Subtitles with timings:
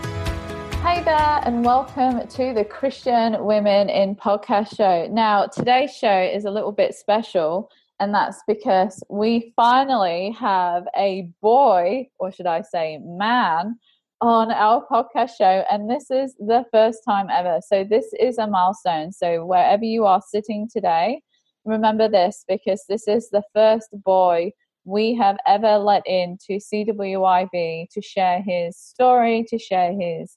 [0.81, 5.09] Hey there, and welcome to the Christian Women in Podcast Show.
[5.11, 7.71] Now, today's show is a little bit special
[8.01, 13.79] and that's because we finally have a boy, or should I say, man,
[14.21, 15.65] on our podcast show.
[15.71, 17.61] And this is the first time ever.
[17.67, 19.13] So, this is a milestone.
[19.13, 21.23] So, wherever you are sitting today,
[21.65, 24.53] remember this because this is the first boy
[24.85, 30.37] we have ever let in to CWIB to share his story, to share his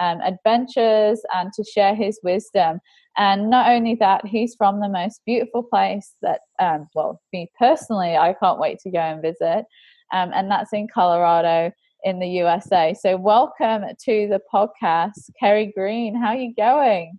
[0.00, 2.80] um, adventures, and to share his wisdom.
[3.18, 8.16] And not only that, he's from the most beautiful place that, um, well, me personally,
[8.16, 9.64] I can't wait to go and visit.
[10.12, 11.72] Um, and that's in Colorado
[12.04, 12.94] in the USA.
[12.94, 16.14] So, welcome to the podcast, Carey Green.
[16.14, 17.18] How are you going?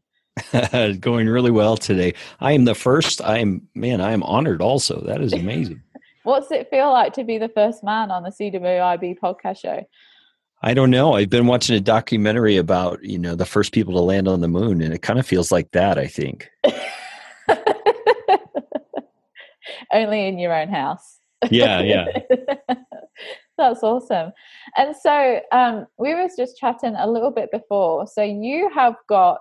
[1.02, 2.13] going really well today.
[2.39, 3.22] I am the first.
[3.22, 5.02] I am, man, I am honored also.
[5.02, 5.84] That is amazing.
[6.23, 9.86] What's it feel like to be the first man on the CWIB podcast show?
[10.62, 11.14] I don't know.
[11.14, 14.50] I've been watching a documentary about, you know, the first people to land on the
[14.50, 16.50] moon, and it kind of feels like that, I think.
[19.94, 21.20] Only in your own house.
[21.50, 22.06] Yeah, yeah.
[23.58, 24.32] That's awesome.
[24.78, 28.08] And so um, we was just chatting a little bit before.
[28.08, 29.40] So you have got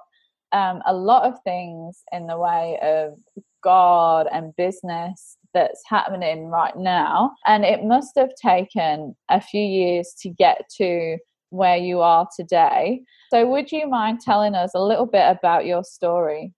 [0.52, 3.18] um, a lot of things in the way of
[3.62, 7.32] God and business that's happening right now.
[7.46, 11.18] And it must have taken a few years to get to
[11.50, 13.02] where you are today.
[13.30, 16.52] So, would you mind telling us a little bit about your story?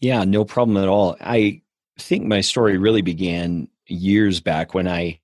[0.00, 1.16] Yeah, no problem at all.
[1.20, 1.62] I
[1.98, 5.18] think my story really began years back when I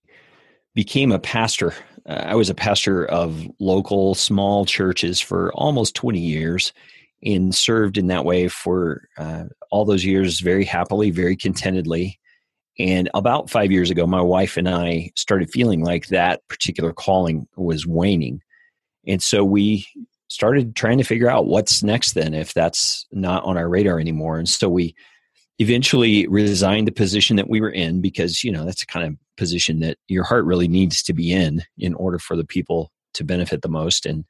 [0.74, 1.74] became a pastor.
[2.06, 6.72] Uh, I was a pastor of local small churches for almost 20 years
[7.22, 12.17] and served in that way for uh, all those years very happily, very contentedly.
[12.78, 17.48] And about five years ago, my wife and I started feeling like that particular calling
[17.56, 18.40] was waning.
[19.06, 19.86] And so we
[20.28, 24.38] started trying to figure out what's next then if that's not on our radar anymore.
[24.38, 24.94] And so we
[25.58, 29.16] eventually resigned the position that we were in because, you know, that's the kind of
[29.36, 33.24] position that your heart really needs to be in in order for the people to
[33.24, 34.06] benefit the most.
[34.06, 34.24] And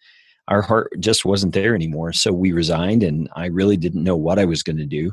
[0.47, 2.13] our heart just wasn't there anymore.
[2.13, 5.13] So we resigned, and I really didn't know what I was going to do.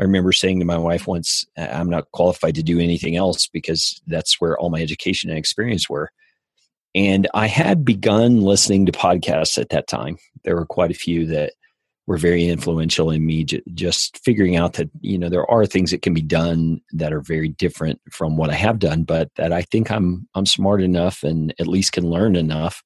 [0.00, 4.00] I remember saying to my wife once, I'm not qualified to do anything else because
[4.06, 6.10] that's where all my education and experience were.
[6.94, 10.16] And I had begun listening to podcasts at that time.
[10.42, 11.52] There were quite a few that
[12.06, 16.02] were very influential in me just figuring out that you know there are things that
[16.02, 19.62] can be done that are very different from what I have done but that I
[19.62, 22.82] think I'm I'm smart enough and at least can learn enough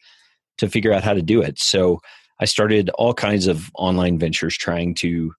[0.59, 1.59] to figure out how to do it.
[1.59, 2.01] So
[2.39, 5.33] I started all kinds of online ventures trying to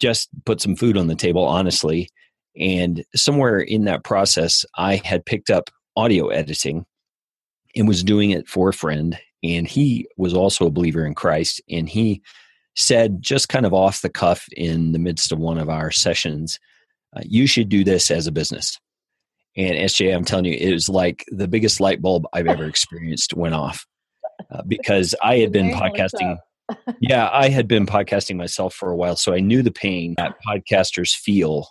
[0.00, 2.08] just put some food on the table, honestly.
[2.58, 6.86] And somewhere in that process, I had picked up audio editing
[7.76, 9.18] and was doing it for a friend.
[9.42, 11.60] And he was also a believer in Christ.
[11.68, 12.22] And he
[12.76, 16.58] said, just kind of off the cuff in the midst of one of our sessions,
[17.16, 18.78] uh, you should do this as a business.
[19.56, 23.34] And SJ, I'm telling you, it was like the biggest light bulb I've ever experienced
[23.34, 23.86] went off
[24.50, 26.38] uh, because I had been podcasting.
[27.00, 30.36] Yeah, I had been podcasting myself for a while, so I knew the pain that
[30.46, 31.68] podcasters feel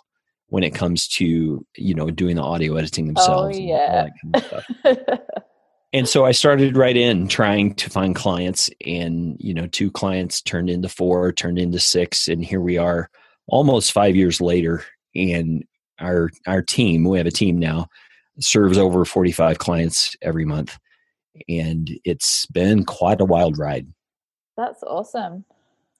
[0.48, 3.56] when it comes to you know doing the audio editing oh, themselves.
[3.56, 4.08] Oh yeah.
[4.22, 5.18] And, kind of
[5.92, 10.40] and so I started right in trying to find clients, and you know, two clients
[10.42, 13.10] turned into four, turned into six, and here we are,
[13.48, 14.84] almost five years later,
[15.14, 15.64] and
[16.00, 17.88] our our team, we have a team now,
[18.40, 20.78] serves over forty five clients every month
[21.48, 23.86] and it's been quite a wild ride.
[24.56, 25.44] That's awesome.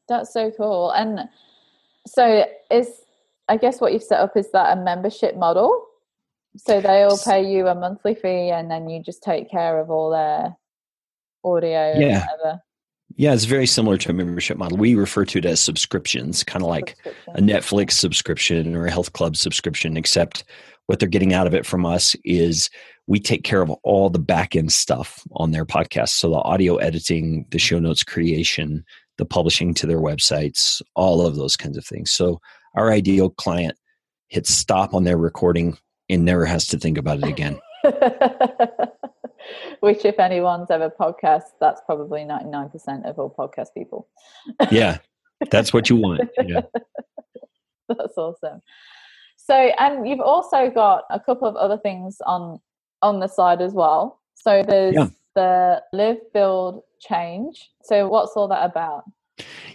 [0.09, 0.91] That's so cool.
[0.91, 1.29] And
[2.07, 2.89] so is
[3.49, 5.87] I guess what you've set up is that a membership model?
[6.57, 10.11] So they'll pay you a monthly fee and then you just take care of all
[10.11, 10.57] their
[11.45, 12.27] audio yeah.
[13.17, 14.77] Yeah, it's very similar to a membership model.
[14.77, 16.97] We refer to it as subscriptions, kind of like
[17.29, 20.43] a Netflix subscription or a health club subscription, except
[20.87, 22.71] what they're getting out of it from us is
[23.07, 26.11] we take care of all the back end stuff on their podcast.
[26.11, 28.85] So the audio editing, the show notes creation,
[29.19, 32.11] the publishing to their websites, all of those kinds of things.
[32.13, 32.41] So
[32.75, 33.77] our ideal client
[34.29, 35.79] hits stop on their recording
[36.09, 37.59] and never has to think about it again.
[39.81, 44.09] Which, if anyone's ever podcast, that's probably 99% of all podcast people.
[44.71, 44.99] yeah,
[45.51, 46.23] that's what you want.
[46.45, 46.63] Yeah.
[47.89, 48.63] That's awesome.
[49.47, 52.61] So, and you've also got a couple of other things on
[53.03, 54.21] on the side as well.
[54.35, 55.09] So there's yeah.
[55.35, 57.71] the live, build, change.
[57.83, 59.05] So what's all that about?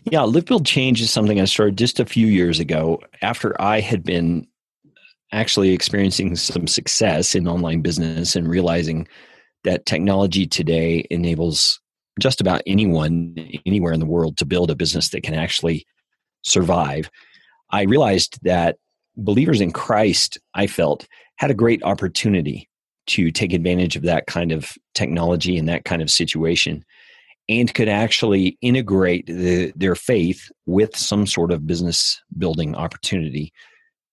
[0.06, 3.80] Yeah, live, build, change is something I started just a few years ago after I
[3.80, 4.48] had been
[5.32, 9.08] actually experiencing some success in online business and realizing
[9.64, 11.80] that technology today enables
[12.20, 13.36] just about anyone
[13.68, 15.86] anywhere in the world to build a business that can actually
[16.42, 17.12] survive.
[17.70, 18.78] I realized that
[19.24, 21.08] believers in Christ, I felt,
[21.38, 22.70] had a great opportunity
[23.08, 26.84] to take advantage of that kind of technology and that kind of situation
[27.50, 33.52] and could actually integrate the, their faith with some sort of business building opportunity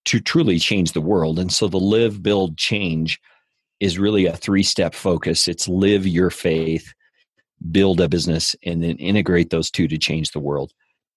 [0.06, 1.38] to truly change the world.
[1.38, 3.20] And so the live, build, change
[3.78, 6.94] is really a three step focus it's live your faith,
[7.70, 10.72] build a business, and then integrate those two to change the world.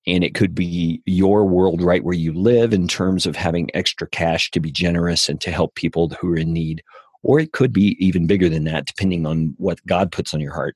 [0.07, 4.07] And it could be your world right where you live in terms of having extra
[4.07, 6.81] cash to be generous and to help people who are in need.
[7.21, 10.53] Or it could be even bigger than that, depending on what God puts on your
[10.53, 10.75] heart.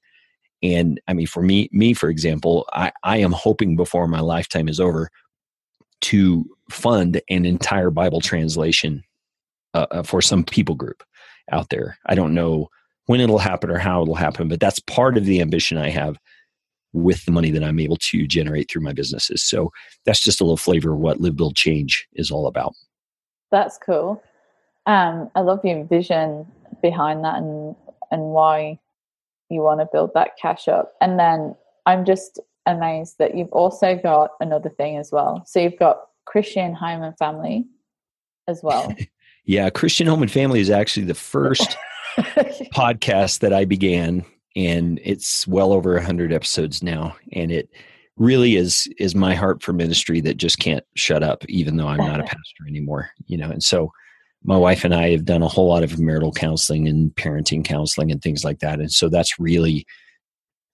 [0.61, 4.67] And I mean, for me, me for example, I, I am hoping before my lifetime
[4.67, 5.09] is over
[6.01, 9.03] to fund an entire Bible translation
[9.73, 11.03] uh, uh, for some people group
[11.51, 11.97] out there.
[12.05, 12.69] I don't know
[13.05, 16.17] when it'll happen or how it'll happen, but that's part of the ambition I have
[16.93, 19.43] with the money that I'm able to generate through my businesses.
[19.43, 19.71] So
[20.05, 22.73] that's just a little flavor of what Live Build Change is all about.
[23.51, 24.23] That's cool.
[24.85, 26.45] Um, I love your vision
[26.81, 27.75] behind that and
[28.11, 28.79] and why
[29.49, 30.93] you want to build that cash up.
[31.01, 31.55] And then
[31.85, 35.43] I'm just amazed that you've also got another thing as well.
[35.45, 37.65] So you've got Christian Home and Family
[38.47, 38.93] as well.
[39.45, 41.77] yeah, Christian Home and Family is actually the first
[42.73, 44.25] podcast that I began
[44.55, 47.69] and it's well over 100 episodes now and it
[48.17, 51.97] really is is my heart for ministry that just can't shut up even though i'm
[51.97, 53.91] not a pastor anymore you know and so
[54.43, 58.11] my wife and i have done a whole lot of marital counseling and parenting counseling
[58.11, 59.85] and things like that and so that's really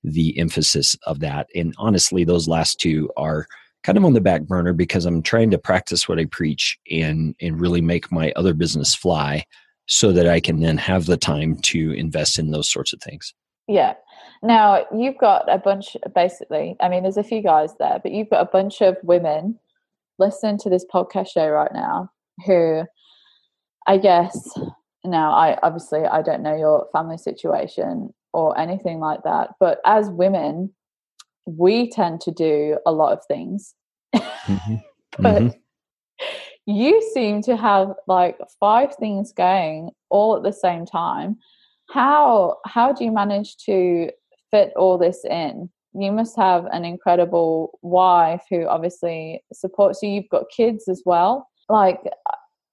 [0.03, 3.45] the emphasis of that and honestly those last two are
[3.83, 7.35] kind of on the back burner because i'm trying to practice what i preach and
[7.39, 9.43] and really make my other business fly
[9.87, 13.33] so that i can then have the time to invest in those sorts of things
[13.69, 13.93] yeah.
[14.41, 16.75] Now you've got a bunch, basically.
[16.79, 19.59] I mean, there's a few guys there, but you've got a bunch of women
[20.17, 22.09] listening to this podcast show right now
[22.45, 22.83] who,
[23.85, 24.57] I guess,
[25.05, 30.09] now I obviously I don't know your family situation or anything like that, but as
[30.09, 30.73] women,
[31.45, 33.75] we tend to do a lot of things.
[34.15, 34.75] Mm-hmm.
[35.19, 36.25] but mm-hmm.
[36.65, 41.37] you seem to have like five things going all at the same time
[41.91, 44.11] how how do you manage to
[44.51, 45.69] fit all this in?
[45.93, 50.09] You must have an incredible wife who obviously supports you.
[50.09, 51.47] You've got kids as well.
[51.67, 51.99] Like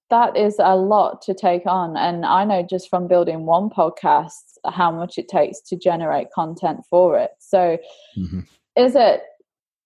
[0.09, 4.57] that is a lot to take on and i know just from building one podcast
[4.65, 7.31] how much it takes to generate content for it.
[7.39, 7.77] So
[8.17, 8.41] mm-hmm.
[8.75, 9.21] is it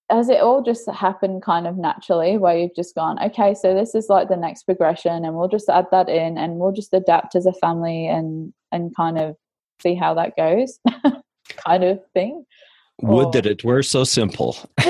[0.09, 3.95] has it all just happened kind of naturally where you've just gone okay so this
[3.95, 7.35] is like the next progression and we'll just add that in and we'll just adapt
[7.35, 9.35] as a family and and kind of
[9.81, 10.79] see how that goes
[11.65, 12.45] kind of thing
[13.01, 13.31] would or...
[13.31, 14.57] that it were so simple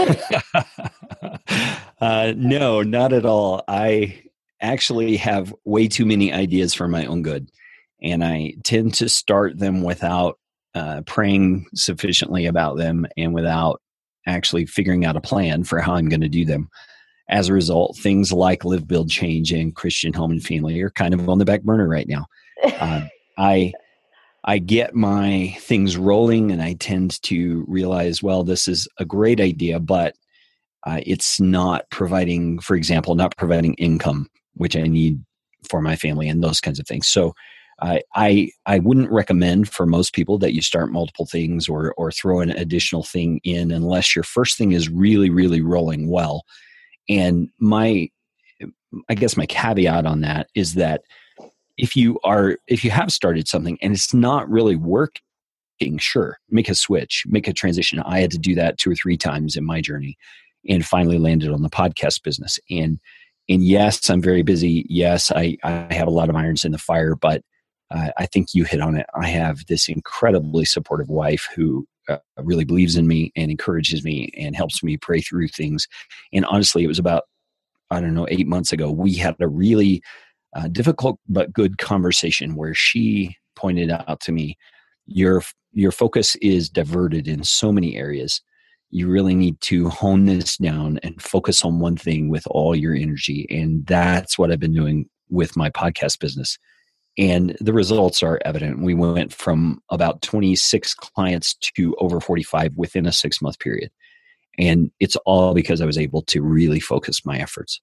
[2.02, 4.22] uh, no not at all i
[4.62, 7.50] actually have way too many ideas for my own good
[8.02, 10.38] and i tend to start them without
[10.74, 13.82] uh, praying sufficiently about them and without
[14.26, 16.70] actually figuring out a plan for how I'm going to do them.
[17.30, 21.14] As a result, things like Live, Build, Change, and Christian Home and Family are kind
[21.14, 22.26] of on the back burner right now.
[22.64, 23.06] Uh,
[23.38, 23.74] I
[24.44, 29.40] I get my things rolling, and I tend to realize, well, this is a great
[29.40, 30.16] idea, but
[30.86, 35.24] uh, it's not providing, for example, not providing income, which I need
[35.70, 37.08] for my family, and those kinds of things.
[37.08, 37.34] So
[37.82, 42.12] I, I I wouldn't recommend for most people that you start multiple things or or
[42.12, 46.44] throw an additional thing in unless your first thing is really really rolling well.
[47.10, 48.10] And my
[49.10, 51.02] I guess my caveat on that is that
[51.82, 56.70] if you are if you have started something and it's not really working, sure, make
[56.70, 58.00] a switch, make a transition.
[58.06, 60.16] I had to do that two or three times in my journey
[60.70, 62.60] and finally landed on the podcast business.
[62.70, 63.00] And
[63.50, 64.86] And yes, I'm very busy.
[64.88, 67.42] Yes, I, I have a lot of irons in the fire, but
[67.90, 69.08] uh, I think you hit on it.
[69.20, 74.32] I have this incredibly supportive wife who uh, really believes in me and encourages me
[74.38, 75.88] and helps me pray through things.
[76.32, 77.24] And honestly, it was about,
[77.90, 80.02] I don't know, eight months ago, we had a really
[80.56, 84.58] uh, difficult but good conversation where she pointed out to me,
[85.06, 85.44] your,
[85.74, 88.42] your focus is diverted in so many areas.
[88.90, 92.94] You really need to hone this down and focus on one thing with all your
[92.94, 93.48] energy.
[93.50, 96.58] And that's what I've been doing with my podcast business
[97.18, 98.82] and the results are evident.
[98.82, 103.92] We went from about 26 clients to over 45 within a six month period.
[104.58, 107.82] And it's all because I was able to really focus my efforts.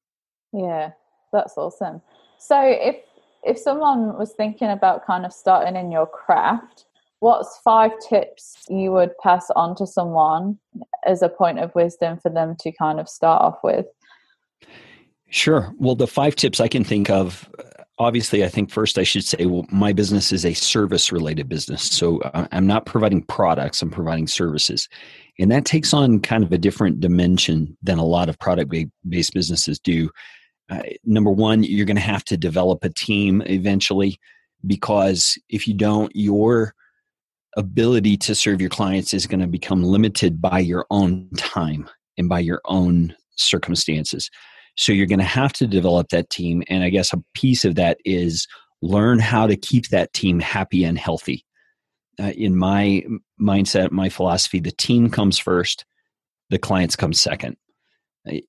[0.52, 0.90] Yeah,
[1.32, 2.00] that's awesome.
[2.38, 2.96] So if
[3.44, 6.86] if someone was thinking about kind of starting in your craft,
[7.20, 10.58] what's five tips you would pass on to someone
[11.06, 13.86] as a point of wisdom for them to kind of start off with?
[15.30, 15.72] Sure.
[15.78, 17.48] Well, the five tips I can think of
[17.98, 21.82] obviously i think first i should say well my business is a service related business
[21.82, 24.88] so uh, i'm not providing products i'm providing services
[25.38, 28.72] and that takes on kind of a different dimension than a lot of product
[29.08, 30.08] based businesses do
[30.70, 34.18] uh, number one you're going to have to develop a team eventually
[34.66, 36.74] because if you don't your
[37.56, 42.28] ability to serve your clients is going to become limited by your own time and
[42.28, 44.30] by your own circumstances
[44.78, 46.62] so you're going to have to develop that team.
[46.68, 48.46] And I guess a piece of that is
[48.80, 51.44] learn how to keep that team happy and healthy.
[52.20, 53.02] Uh, in my
[53.40, 55.84] mindset, my philosophy, the team comes first,
[56.50, 57.56] the clients come second.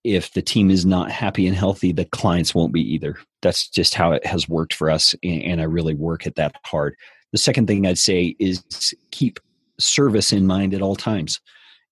[0.04, 3.18] If the team is not happy and healthy, the clients won't be either.
[3.42, 5.16] That's just how it has worked for us.
[5.24, 6.96] And I really work at that hard.
[7.32, 8.64] The second thing I'd say is
[9.12, 9.40] keep
[9.80, 11.40] service in mind at all times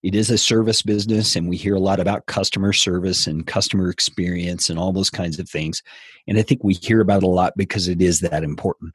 [0.02, 3.90] it is a service business and we hear a lot about customer service and customer
[3.90, 5.82] experience and all those kinds of things
[6.26, 8.94] and i think we hear about a lot because it is that important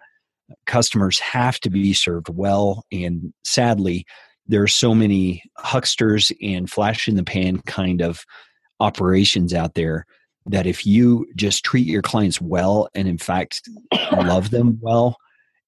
[0.66, 4.06] customers have to be served well and sadly
[4.48, 8.24] there are so many hucksters and flash in the pan kind of
[8.80, 10.06] operations out there
[10.46, 13.62] that if you just treat your clients well and in fact
[14.12, 15.18] love them well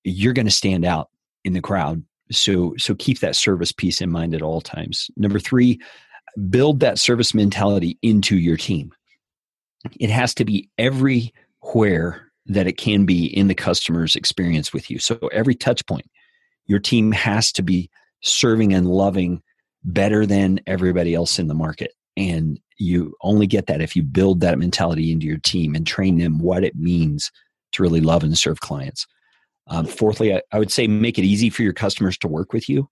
[0.05, 1.09] you're going to stand out
[1.43, 2.03] in the crowd.
[2.31, 5.09] So so keep that service piece in mind at all times.
[5.17, 5.79] Number three
[6.49, 8.91] build that service mentality into your team.
[9.99, 14.99] It has to be everywhere that it can be in the customer's experience with you.
[14.99, 16.09] So every touch point
[16.65, 17.89] your team has to be
[18.21, 19.41] serving and loving
[19.83, 24.41] better than everybody else in the market and you only get that if you build
[24.41, 27.31] that mentality into your team and train them what it means
[27.71, 29.05] to really love and serve clients
[29.67, 32.69] um, fourthly, I, I would say make it easy for your customers to work with
[32.69, 32.89] you.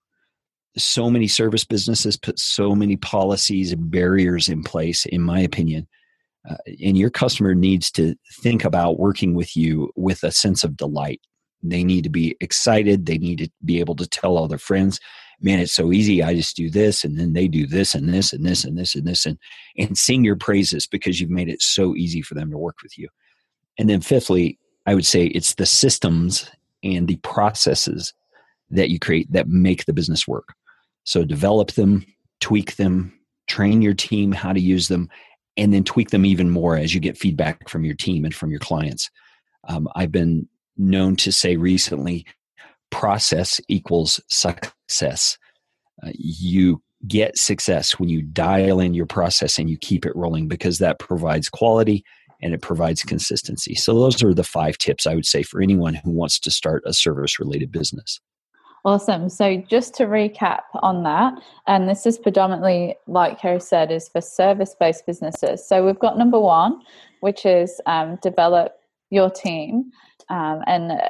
[0.76, 5.86] So many service businesses put so many policies and barriers in place, in my opinion.
[6.48, 10.76] Uh, and your customer needs to think about working with you with a sense of
[10.76, 11.20] delight.
[11.62, 13.06] They need to be excited.
[13.06, 15.00] They need to be able to tell all their friends,
[15.40, 16.22] man, it's so easy.
[16.22, 18.94] I just do this, and then they do this, and this, and this, and this,
[18.94, 19.38] and this, and,
[19.76, 22.98] and sing your praises because you've made it so easy for them to work with
[22.98, 23.08] you.
[23.78, 26.50] And then, fifthly, I would say it's the systems
[26.82, 28.12] and the processes
[28.70, 30.54] that you create that make the business work.
[31.04, 32.04] So develop them,
[32.40, 35.08] tweak them, train your team how to use them,
[35.56, 38.50] and then tweak them even more as you get feedback from your team and from
[38.50, 39.10] your clients.
[39.68, 42.26] Um, I've been known to say recently
[42.90, 44.20] process equals
[44.94, 45.38] success.
[46.02, 50.48] Uh, you get success when you dial in your process and you keep it rolling
[50.48, 52.04] because that provides quality
[52.42, 53.74] and it provides consistency.
[53.74, 56.82] So, those are the five tips I would say for anyone who wants to start
[56.86, 58.20] a service related business.
[58.84, 59.28] Awesome.
[59.28, 61.34] So, just to recap on that,
[61.66, 65.66] and this is predominantly, like Carey said, is for service based businesses.
[65.66, 66.80] So, we've got number one,
[67.20, 68.72] which is um, develop
[69.10, 69.90] your team.
[70.28, 71.00] Um, and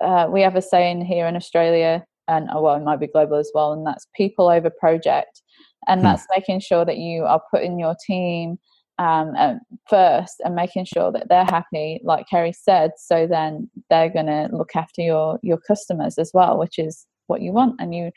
[0.00, 3.36] uh, we have a saying here in Australia, and oh, well, it might be global
[3.36, 5.42] as well, and that's people over project.
[5.88, 6.04] And hmm.
[6.04, 8.58] that's making sure that you are putting your team
[8.98, 12.92] um, um, first and making sure that they're happy, like Carey said.
[12.98, 17.40] So then they're going to look after your your customers as well, which is what
[17.40, 17.80] you want.
[17.80, 18.10] And you,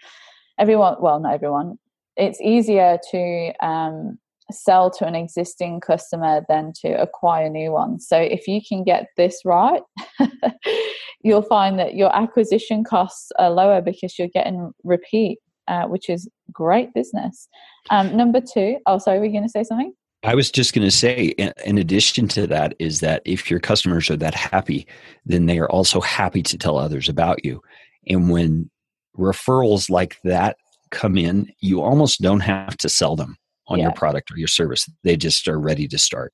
[0.59, 1.79] everyone, well, not everyone.
[2.15, 4.19] It's easier to um,
[4.53, 8.07] sell to an existing customer than to acquire new ones.
[8.07, 9.81] So if you can get this right,
[11.23, 16.29] you'll find that your acquisition costs are lower because you're getting repeat, uh, which is
[16.51, 17.47] great business.
[17.89, 19.93] Um, number two, oh, sorry, were you going to say something?
[20.25, 21.33] I was just going to say,
[21.65, 24.87] in addition to that, is that if your customers are that happy,
[25.25, 27.61] then they are also happy to tell others about you.
[28.07, 28.69] And when
[29.17, 30.55] referrals like that
[30.91, 33.85] come in, you almost don't have to sell them on yeah.
[33.85, 34.89] your product or your service.
[35.03, 36.33] They just are ready to start.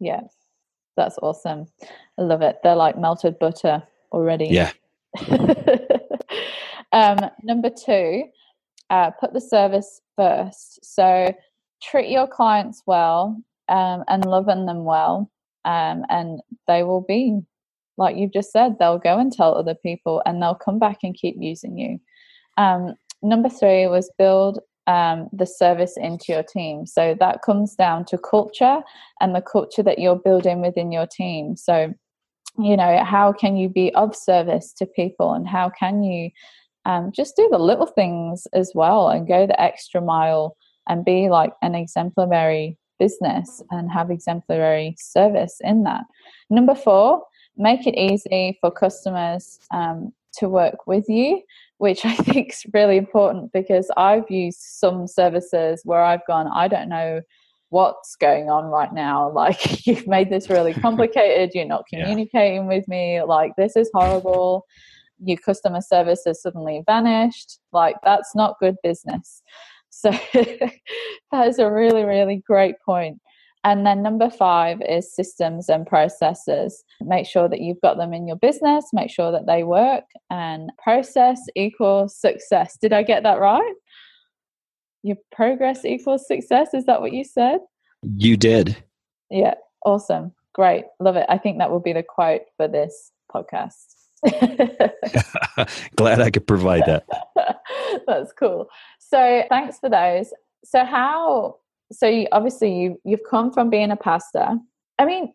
[0.00, 0.34] Yes,
[0.96, 1.66] That's awesome.
[2.18, 2.58] I love it.
[2.62, 3.82] They're like melted butter
[4.12, 4.46] already.
[4.46, 4.72] Yeah.
[6.92, 8.24] um, number two,
[8.90, 10.84] uh, put the service first.
[10.84, 11.34] So
[11.82, 15.30] treat your clients well um, and loving them well,
[15.64, 17.40] um, and they will be
[17.96, 18.76] like you've just said.
[18.78, 22.00] They'll go and tell other people, and they'll come back and keep using you.
[22.56, 26.86] Um, number three was build um, the service into your team.
[26.86, 28.80] So that comes down to culture
[29.20, 31.56] and the culture that you're building within your team.
[31.56, 31.92] So,
[32.58, 36.30] you know, how can you be of service to people and how can you
[36.86, 40.56] um, just do the little things as well and go the extra mile
[40.88, 46.04] and be like an exemplary business and have exemplary service in that.
[46.48, 47.24] Number four,
[47.58, 51.42] make it easy for customers um, to work with you
[51.78, 56.68] which I think is really important because I've used some services where I've gone, I
[56.68, 57.22] don't know
[57.70, 59.30] what's going on right now.
[59.34, 61.52] Like, you've made this really complicated.
[61.54, 62.68] You're not communicating yeah.
[62.68, 63.22] with me.
[63.22, 64.66] Like, this is horrible.
[65.24, 67.58] Your customer service has suddenly vanished.
[67.72, 69.42] Like, that's not good business.
[69.90, 73.20] So, that is a really, really great point.
[73.64, 76.84] And then number five is systems and processes.
[77.00, 80.70] Make sure that you've got them in your business, make sure that they work, and
[80.82, 82.78] process equals success.
[82.80, 83.74] Did I get that right?
[85.02, 86.72] Your progress equals success.
[86.72, 87.58] Is that what you said?
[88.02, 88.76] You did.
[89.30, 90.32] Yeah, awesome.
[90.54, 90.84] Great.
[91.00, 91.26] Love it.
[91.28, 93.94] I think that will be the quote for this podcast.
[95.96, 97.06] Glad I could provide that.
[98.06, 98.68] That's cool.
[98.98, 100.32] So, thanks for those.
[100.64, 101.56] So, how
[101.92, 104.58] so you, obviously you you've come from being a pastor.
[104.98, 105.32] I mean,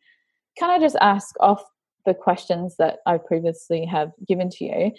[0.57, 1.63] can I just ask off
[2.05, 4.91] the questions that I previously have given to you?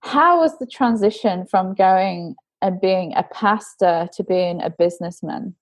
[0.00, 5.54] How was the transition from going and being a pastor to being a businessman?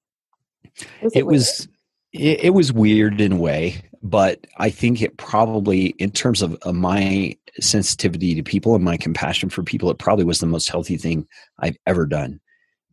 [1.02, 1.68] Was it, it was
[2.12, 6.56] it, it, was weird in a way, but I think it probably, in terms of
[6.62, 10.68] uh, my sensitivity to people and my compassion for people, it probably was the most
[10.68, 11.26] healthy thing
[11.58, 12.40] I've ever done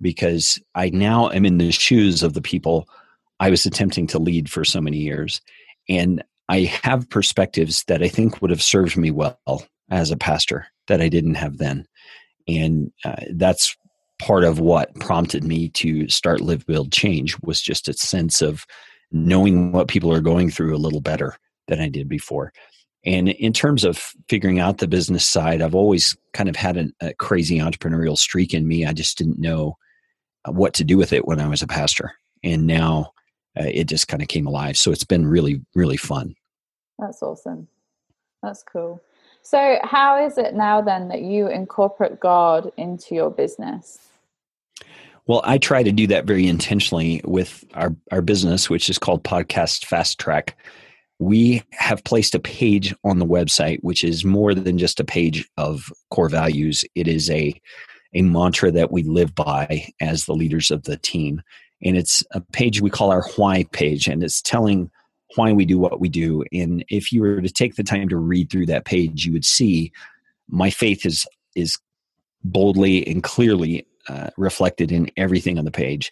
[0.01, 2.87] because I now am in the shoes of the people
[3.39, 5.41] I was attempting to lead for so many years.
[5.89, 9.37] And I have perspectives that I think would have served me well
[9.89, 11.85] as a pastor that I didn't have then.
[12.47, 13.75] And uh, that's
[14.19, 18.65] part of what prompted me to start Live Build Change was just a sense of
[19.11, 21.35] knowing what people are going through a little better
[21.67, 22.53] than I did before.
[23.05, 26.89] And in terms of figuring out the business side, I've always kind of had a,
[27.01, 28.85] a crazy entrepreneurial streak in me.
[28.85, 29.77] I just didn't know
[30.47, 32.13] what to do with it when I was a pastor.
[32.43, 33.11] And now
[33.59, 34.77] uh, it just kind of came alive.
[34.77, 36.35] So it's been really, really fun.
[36.99, 37.67] That's awesome.
[38.41, 39.01] That's cool.
[39.41, 43.99] So, how is it now then that you incorporate God into your business?
[45.27, 49.23] Well, I try to do that very intentionally with our, our business, which is called
[49.23, 50.57] Podcast Fast Track.
[51.19, 55.47] We have placed a page on the website, which is more than just a page
[55.57, 56.83] of core values.
[56.95, 57.59] It is a
[58.15, 61.41] a mantra that we live by as the leaders of the team.
[61.83, 64.91] And it's a page we call our why page, and it's telling
[65.35, 66.43] why we do what we do.
[66.53, 69.45] And if you were to take the time to read through that page, you would
[69.45, 69.91] see
[70.47, 71.77] my faith is is
[72.43, 76.11] boldly and clearly uh, reflected in everything on the page.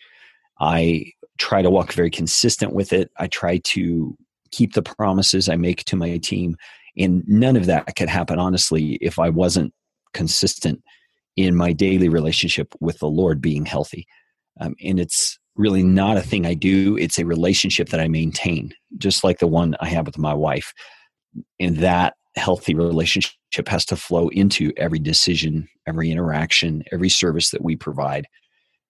[0.59, 3.11] I try to walk very consistent with it.
[3.17, 4.17] I try to
[4.51, 6.57] keep the promises I make to my team,
[6.97, 9.73] and none of that could happen honestly if I wasn't
[10.13, 10.83] consistent
[11.37, 14.05] in my daily relationship with the Lord being healthy.
[14.59, 18.73] Um, and it's really not a thing I do, it's a relationship that I maintain,
[18.97, 20.73] just like the one I have with my wife.
[21.59, 23.33] And that healthy relationship
[23.67, 28.27] has to flow into every decision, every interaction, every service that we provide.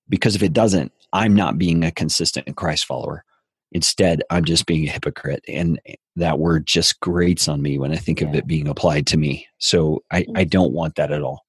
[0.09, 3.23] Because if it doesn't, I'm not being a consistent Christ follower.
[3.71, 5.43] Instead, I'm just being a hypocrite.
[5.47, 5.79] And
[6.15, 9.47] that word just grates on me when I think of it being applied to me.
[9.59, 11.45] So I, I don't want that at all.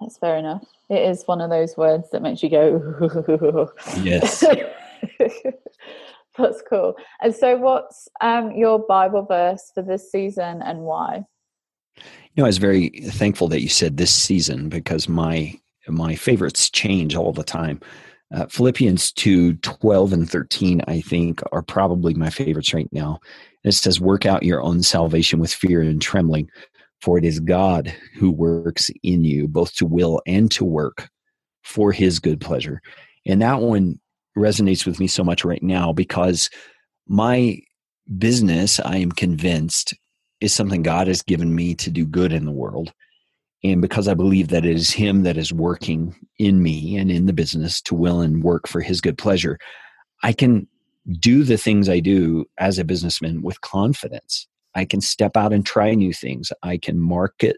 [0.00, 0.64] That's fair enough.
[0.90, 3.70] It is one of those words that makes you go.
[4.02, 4.44] yes.
[6.36, 6.96] That's cool.
[7.22, 11.24] And so, what's um, your Bible verse for this season and why?
[11.96, 12.02] You
[12.38, 17.14] know, I was very thankful that you said this season because my my favorites change
[17.14, 17.80] all the time.
[18.32, 23.20] Uh, Philippians 2 12 and 13, I think, are probably my favorites right now.
[23.64, 26.48] It says, Work out your own salvation with fear and trembling,
[27.00, 31.08] for it is God who works in you, both to will and to work
[31.62, 32.80] for his good pleasure.
[33.26, 33.98] And that one
[34.36, 36.50] resonates with me so much right now because
[37.06, 37.58] my
[38.18, 39.94] business, I am convinced,
[40.40, 42.92] is something God has given me to do good in the world.
[43.64, 47.24] And because I believe that it is Him that is working in me and in
[47.24, 49.58] the business to will and work for His good pleasure,
[50.22, 50.68] I can
[51.18, 54.46] do the things I do as a businessman with confidence.
[54.74, 56.52] I can step out and try new things.
[56.62, 57.56] I can market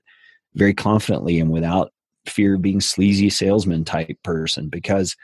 [0.55, 1.93] very confidently and without
[2.27, 5.17] fear of being sleazy salesman type person because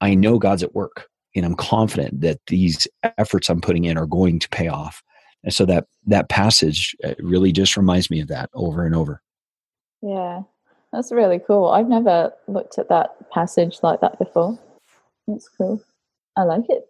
[0.00, 2.86] I know God's at work and I'm confident that these
[3.18, 5.02] efforts I'm putting in are going to pay off.
[5.44, 9.22] And so that that passage uh, really just reminds me of that over and over.
[10.02, 10.42] Yeah,
[10.92, 11.68] that's really cool.
[11.68, 14.58] I've never looked at that passage like that before.
[15.26, 15.82] That's cool.
[16.36, 16.88] I like it.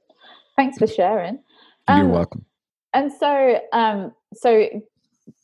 [0.56, 1.40] Thanks for sharing.
[1.88, 2.44] Um, You're welcome.
[2.94, 4.68] And so, um, so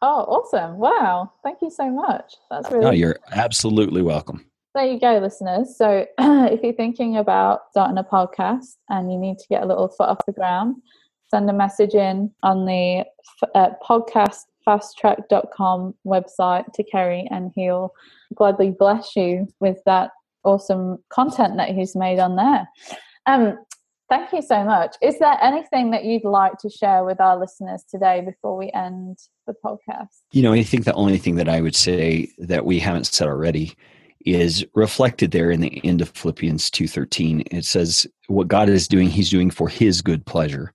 [0.00, 0.78] Oh, awesome.
[0.78, 1.32] Wow.
[1.42, 2.34] Thank you so much.
[2.50, 4.47] That's really No, you're absolutely welcome.
[4.78, 5.76] There you go, listeners.
[5.76, 9.88] So if you're thinking about starting a podcast and you need to get a little
[9.88, 10.76] foot off the ground,
[11.32, 13.04] send a message in on the
[13.56, 17.92] uh, podcastfasttrack.com website to Carey and he'll
[18.36, 20.12] gladly bless you with that
[20.44, 22.68] awesome content that he's made on there.
[23.26, 23.58] Um,
[24.08, 24.94] thank you so much.
[25.02, 29.18] Is there anything that you'd like to share with our listeners today before we end
[29.48, 30.20] the podcast?
[30.30, 33.26] You know, I think the only thing that I would say that we haven't said
[33.26, 33.74] already
[34.26, 37.42] is reflected there in the end of Philippians 2:13.
[37.50, 40.72] It says what God is doing he's doing for his good pleasure.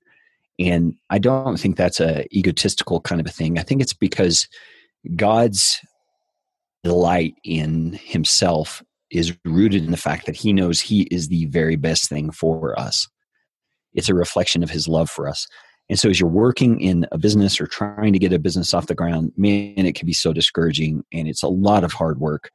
[0.60, 3.58] And I don't think that's a egotistical kind of a thing.
[3.58, 4.48] I think it's because
[5.16, 5.80] God's
[6.84, 11.76] delight in himself is rooted in the fact that he knows he is the very
[11.76, 13.08] best thing for us.
[13.94, 15.48] It's a reflection of his love for us.
[15.90, 18.88] And so as you're working in a business or trying to get a business off
[18.88, 22.50] the ground, man, it can be so discouraging and it's a lot of hard work.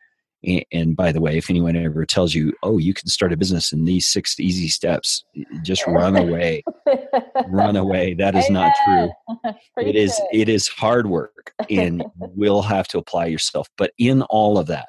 [0.73, 3.73] And, by the way, if anyone ever tells you, "Oh, you can start a business
[3.73, 5.25] in these six easy steps,"
[5.63, 6.63] just run away.
[7.49, 8.15] run away.
[8.15, 9.11] That is not true.
[9.79, 10.21] It is.
[10.33, 13.69] It is hard work, and will have to apply yourself.
[13.77, 14.89] But in all of that,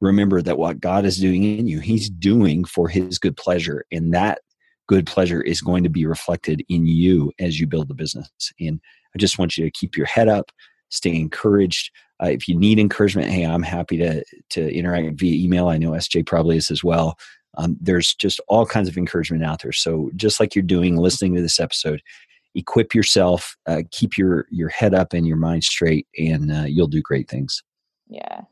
[0.00, 4.12] remember that what God is doing in you, He's doing for His good pleasure, and
[4.14, 4.40] that
[4.86, 8.28] good pleasure is going to be reflected in you as you build the business.
[8.60, 8.80] And
[9.14, 10.50] I just want you to keep your head up,
[10.90, 11.90] stay encouraged
[12.22, 15.68] uh, if you need encouragement, hey, I'm happy to to interact via email.
[15.68, 17.16] I know SJ probably is as well.
[17.56, 19.72] Um, there's just all kinds of encouragement out there.
[19.72, 22.02] So just like you're doing, listening to this episode,
[22.54, 26.86] equip yourself, uh, keep your your head up and your mind straight, and uh, you'll
[26.86, 27.62] do great things.
[28.08, 28.42] Yeah,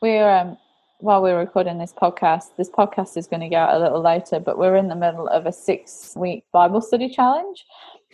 [0.00, 0.56] we're um,
[1.02, 2.56] while we're recording this podcast.
[2.56, 5.28] This podcast is going to go out a little later, but we're in the middle
[5.28, 7.64] of a six week Bible study challenge.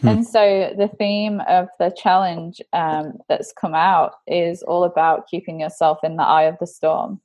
[0.01, 0.09] Hmm.
[0.09, 5.61] And so the theme of the challenge um, that's come out is all about keeping
[5.61, 7.21] yourself in the eye of the storm.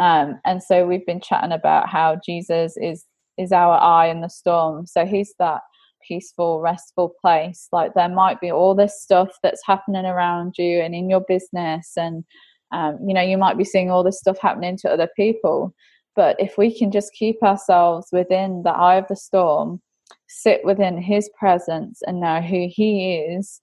[0.00, 3.04] Um, and so we've been chatting about how Jesus is
[3.38, 4.86] is our eye in the storm.
[4.86, 5.60] So he's that
[6.06, 7.68] peaceful, restful place.
[7.70, 11.92] Like there might be all this stuff that's happening around you and in your business,
[11.96, 12.24] and
[12.72, 15.74] um, you know you might be seeing all this stuff happening to other people.
[16.14, 19.82] But if we can just keep ourselves within the eye of the storm,
[20.28, 23.60] sit within his presence and know who he is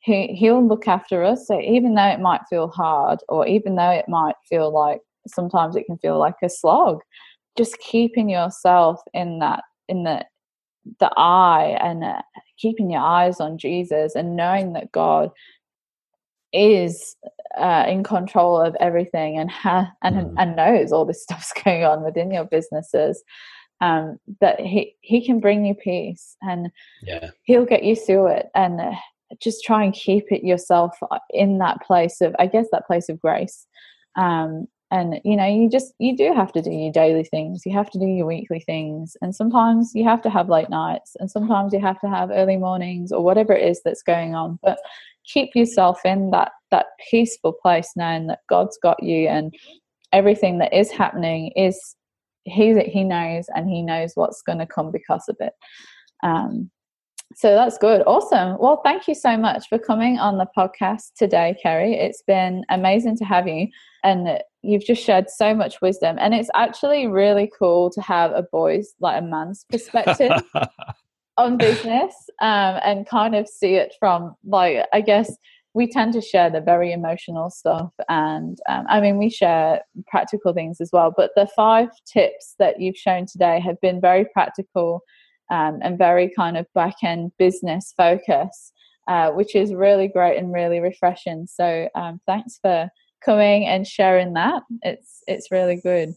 [0.00, 3.90] he he'll look after us so even though it might feel hard or even though
[3.90, 7.00] it might feel like sometimes it can feel like a slog
[7.56, 10.24] just keeping yourself in that in the
[10.98, 12.22] the eye and uh,
[12.58, 15.30] keeping your eyes on Jesus and knowing that God
[16.52, 17.16] is
[17.58, 20.34] uh, in control of everything and ha- and mm.
[20.38, 23.22] and knows all this stuff's going on within your businesses
[23.80, 26.70] um, that he he can bring you peace and
[27.02, 27.30] yeah.
[27.44, 28.92] he'll get you through it and uh,
[29.40, 33.08] just try and keep it yourself uh, in that place of i guess that place
[33.08, 33.66] of grace.
[34.16, 37.62] Um, and you know you just you do have to do your daily things.
[37.64, 39.16] You have to do your weekly things.
[39.22, 42.56] And sometimes you have to have late nights and sometimes you have to have early
[42.56, 44.58] mornings or whatever it is that's going on.
[44.64, 44.78] But
[45.24, 49.54] keep yourself in that that peaceful place knowing that god's got you and
[50.12, 51.94] everything that is happening is
[52.44, 55.52] he he knows and he knows what's going to come because of it.
[56.22, 56.70] Um,
[57.34, 58.02] so that's good.
[58.06, 58.56] Awesome.
[58.58, 61.94] Well thank you so much for coming on the podcast today carey.
[61.94, 63.68] It's been amazing to have you
[64.02, 68.42] and you've just shared so much wisdom and it's actually really cool to have a
[68.42, 70.32] boy's like a man's perspective
[71.36, 75.34] on business um, and kind of see it from like I guess
[75.74, 80.52] we tend to share the very emotional stuff and um, i mean we share practical
[80.52, 85.00] things as well but the five tips that you've shown today have been very practical
[85.50, 88.72] um, and very kind of back end business focus
[89.08, 92.88] uh, which is really great and really refreshing so um, thanks for
[93.24, 96.14] coming and sharing that it's it's really good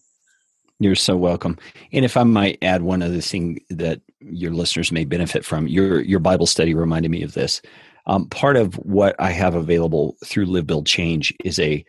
[0.80, 1.58] you're so welcome.
[1.94, 6.02] And if I might add one other thing that your listeners may benefit from, your
[6.02, 7.62] your Bible study reminded me of this.
[8.06, 11.86] Um, part of what I have available through Live Build Change is a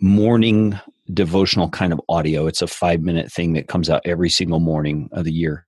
[0.00, 0.78] morning
[1.12, 2.46] devotional kind of audio.
[2.46, 5.66] It's a five minute thing that comes out every single morning of the year.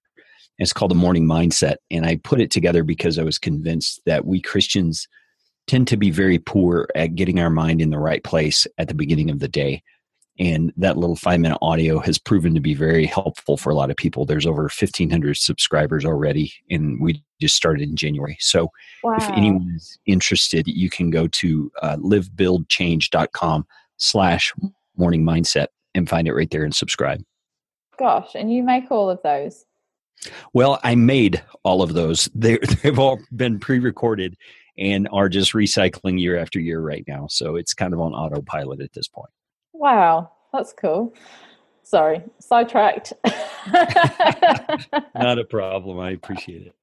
[0.58, 1.76] It's called the Morning Mindset.
[1.90, 5.06] And I put it together because I was convinced that we Christians
[5.68, 8.94] tend to be very poor at getting our mind in the right place at the
[8.94, 9.82] beginning of the day
[10.38, 13.90] and that little five minute audio has proven to be very helpful for a lot
[13.90, 14.24] of people.
[14.24, 18.36] There's over 1500 subscribers already and we just started in january.
[18.40, 18.70] So
[19.02, 19.16] wow.
[19.16, 24.52] if anyone is interested you can go to uh, livebuildchange.com slash
[24.96, 27.22] morning mindset and find it right there and subscribe.
[27.98, 29.64] Gosh and you make all of those.
[30.52, 32.28] Well i made all of those.
[32.34, 34.36] They, they've all been pre-recorded
[34.76, 37.26] and are just recycling year after year right now.
[37.28, 39.30] So it's kind of on autopilot at this point
[39.78, 41.14] Wow, that's cool.
[41.84, 43.12] Sorry, sidetracked.
[43.72, 46.00] Not a problem.
[46.00, 46.74] I appreciate it.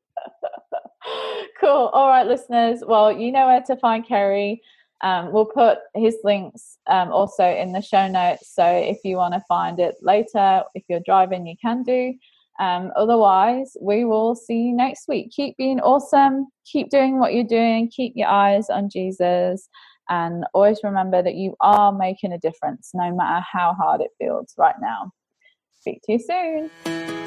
[1.59, 1.89] cool.
[1.91, 2.83] All right, listeners.
[2.87, 4.61] Well, you know where to find Carey.
[5.01, 8.55] Um, we'll put his links um, also in the show notes.
[8.55, 12.13] So if you want to find it later, if you're driving, you can do.
[12.61, 15.31] Um, otherwise, we will see you next week.
[15.31, 16.47] Keep being awesome.
[16.65, 17.89] Keep doing what you're doing.
[17.89, 19.67] Keep your eyes on Jesus.
[20.09, 24.53] And always remember that you are making a difference no matter how hard it feels
[24.57, 25.11] right now.
[25.79, 26.69] Speak to you soon.